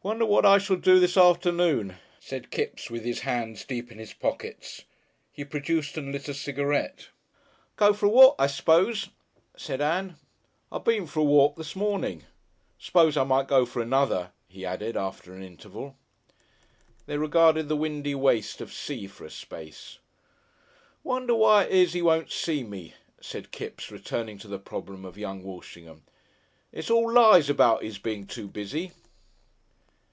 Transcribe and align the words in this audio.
"Wonder 0.00 0.24
what 0.26 0.46
I 0.46 0.58
shall 0.58 0.76
do 0.76 1.00
this 1.00 1.16
afternoon," 1.16 1.96
said 2.20 2.52
Kipps, 2.52 2.88
with 2.88 3.04
his 3.04 3.22
hands 3.22 3.64
deep 3.64 3.90
in 3.90 3.98
his 3.98 4.12
pockets. 4.14 4.84
He 5.32 5.44
produced 5.44 5.98
and 5.98 6.12
lit 6.12 6.28
a 6.28 6.34
cigarette. 6.34 7.08
"Go 7.74 7.92
for 7.92 8.06
a 8.06 8.08
walk, 8.08 8.36
I 8.38 8.46
s'pose," 8.46 9.10
said 9.56 9.80
Ann. 9.80 10.16
"I 10.70 10.78
been 10.78 11.04
for 11.08 11.18
a 11.18 11.24
walk 11.24 11.56
this 11.56 11.74
morning. 11.74 12.22
"S'pose 12.78 13.16
I 13.16 13.24
must 13.24 13.48
go 13.48 13.66
for 13.66 13.82
another," 13.82 14.30
he 14.46 14.64
added, 14.64 14.96
after 14.96 15.34
an 15.34 15.42
interval. 15.42 15.96
They 17.06 17.18
regarded 17.18 17.68
the 17.68 17.76
windy 17.76 18.14
waste 18.14 18.60
of 18.60 18.72
sea 18.72 19.08
for 19.08 19.24
a 19.26 19.30
space. 19.30 19.98
"Wonder 21.02 21.34
why 21.34 21.64
it 21.64 21.72
is 21.72 21.96
'e 21.96 22.02
won't 22.02 22.30
see 22.30 22.62
me," 22.62 22.94
said 23.20 23.50
Kipps, 23.50 23.90
returning 23.90 24.38
to 24.38 24.48
the 24.48 24.60
problem 24.60 25.04
of 25.04 25.18
young 25.18 25.42
Walshingham. 25.42 26.04
"It's 26.70 26.88
all 26.88 27.12
lies 27.12 27.50
about 27.50 27.82
'is 27.82 27.98
being 27.98 28.26
too 28.26 28.46
busy." 28.46 28.92